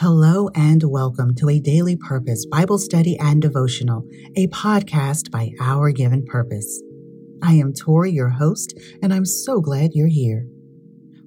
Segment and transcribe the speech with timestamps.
[0.00, 4.02] Hello and welcome to a Daily Purpose Bible Study and Devotional,
[4.34, 6.82] a podcast by Our Given Purpose.
[7.42, 8.72] I am Tori, your host,
[9.02, 10.46] and I'm so glad you're here.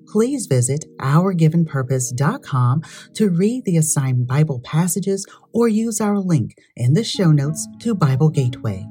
[0.08, 2.82] Please visit OurGivenPurpose.com
[3.14, 7.94] to read the assigned Bible passages or use our link in the show notes to
[7.94, 8.88] Bible Gateway.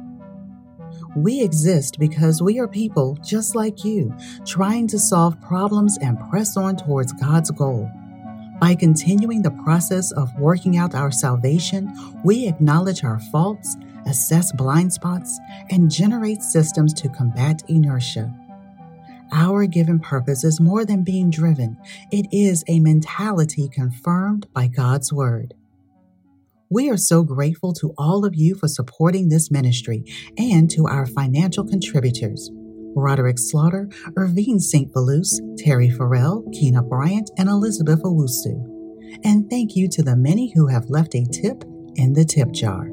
[1.15, 6.57] We exist because we are people just like you, trying to solve problems and press
[6.57, 7.87] on towards God's goal.
[8.59, 11.91] By continuing the process of working out our salvation,
[12.23, 13.75] we acknowledge our faults
[14.05, 15.39] assess blind spots,
[15.69, 18.33] and generate systems to combat inertia.
[19.31, 21.77] Our given purpose is more than being driven,
[22.11, 25.55] it is a mentality confirmed by God's Word.
[26.69, 30.03] We are so grateful to all of you for supporting this ministry
[30.37, 32.49] and to our financial contributors.
[32.95, 34.91] Roderick Slaughter, Irvine St.
[34.93, 38.69] Velouse, Terry Farrell, Keena Bryant, and Elizabeth Owusu.
[39.23, 41.63] And thank you to the many who have left a tip
[41.95, 42.92] in the tip jar.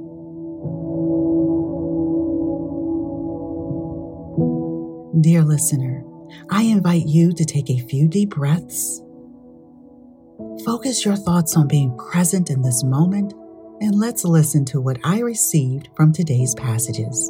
[5.18, 6.04] Dear listener,
[6.50, 9.02] I invite you to take a few deep breaths.
[10.64, 13.32] Focus your thoughts on being present in this moment,
[13.80, 17.28] and let's listen to what I received from today's passages.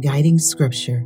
[0.00, 1.04] Guiding Scripture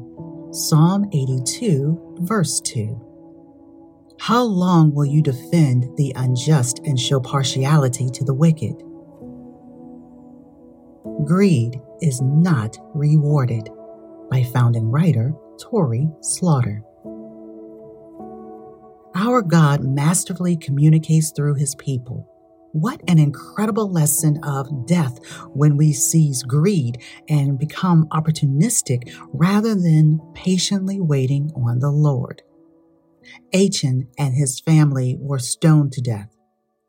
[0.53, 4.17] Psalm 82, verse 2.
[4.19, 8.83] How long will you defend the unjust and show partiality to the wicked?
[11.25, 13.69] Greed is not rewarded
[14.31, 16.83] by founding writer Tori Slaughter.
[19.15, 22.29] Our God masterfully communicates through his people.
[22.73, 25.19] What an incredible lesson of death
[25.55, 32.43] when we seize greed and become opportunistic rather than patiently waiting on the Lord.
[33.55, 36.37] Achan and his family were stoned to death.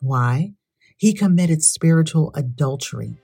[0.02, 0.54] Why?
[0.98, 3.20] He committed spiritual adultery.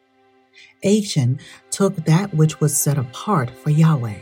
[0.84, 1.40] Achan
[1.72, 4.20] took that which was set apart for Yahweh.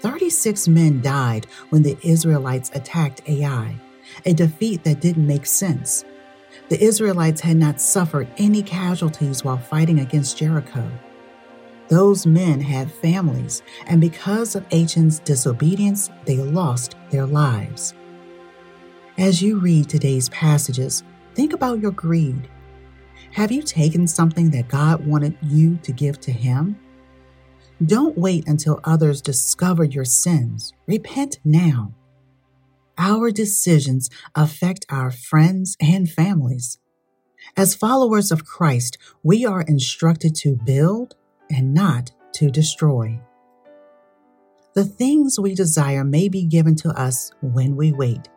[0.00, 3.80] 36 men died when the Israelites attacked Ai,
[4.24, 6.04] a defeat that didn't make sense.
[6.68, 10.90] The Israelites had not suffered any casualties while fighting against Jericho.
[11.88, 17.94] Those men had families, and because of Achan's disobedience, they lost their lives.
[19.18, 21.04] As you read today's passages,
[21.34, 22.48] think about your greed
[23.36, 26.80] have you taken something that God wanted you to give to Him?
[27.84, 30.72] Don't wait until others discover your sins.
[30.86, 31.92] Repent now.
[32.96, 36.78] Our decisions affect our friends and families.
[37.58, 41.14] As followers of Christ, we are instructed to build
[41.50, 43.20] and not to destroy.
[44.72, 48.30] The things we desire may be given to us when we wait.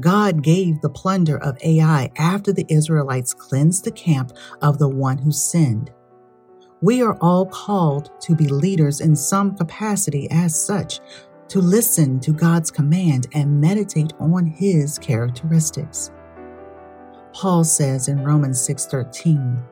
[0.00, 4.32] God gave the plunder of Ai after the Israelites cleansed the camp
[4.62, 5.90] of the one who sinned.
[6.80, 11.00] We are all called to be leaders in some capacity as such,
[11.48, 16.10] to listen to God's command and meditate on his characteristics.
[17.34, 19.62] Paul says in Romans 6:13,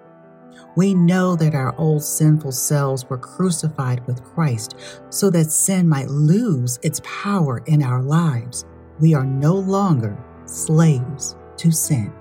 [0.77, 4.77] we know that our old sinful selves were crucified with Christ
[5.09, 8.67] so that sin might lose its power in our lives
[9.01, 12.13] we are no longer slaves to sin.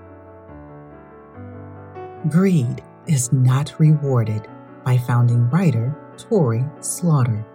[2.28, 4.46] Greed is not rewarded
[4.84, 7.46] by founding writer Tori Slaughter.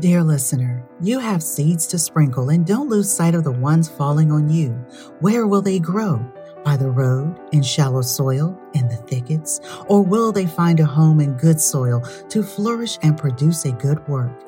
[0.00, 4.30] Dear listener, you have seeds to sprinkle and don't lose sight of the ones falling
[4.30, 4.72] on you.
[5.20, 6.18] Where will they grow?
[6.62, 9.60] By the road, in shallow soil, in the thickets?
[9.86, 14.06] Or will they find a home in good soil to flourish and produce a good
[14.08, 14.47] work?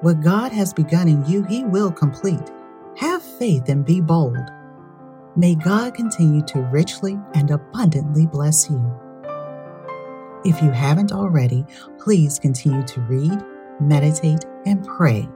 [0.00, 2.50] What God has begun in you, He will complete.
[2.98, 4.50] Have faith and be bold.
[5.36, 8.80] May God continue to richly and abundantly bless you.
[10.44, 11.64] If you haven't already,
[11.98, 13.42] please continue to read,
[13.80, 15.28] meditate, and pray